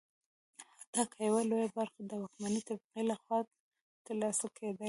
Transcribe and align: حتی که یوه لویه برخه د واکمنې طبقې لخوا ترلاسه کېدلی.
حتی 0.79 1.01
که 1.11 1.19
یوه 1.27 1.41
لویه 1.49 1.69
برخه 1.77 2.01
د 2.05 2.11
واکمنې 2.21 2.61
طبقې 2.67 3.01
لخوا 3.09 3.37
ترلاسه 4.05 4.45
کېدلی. 4.57 4.79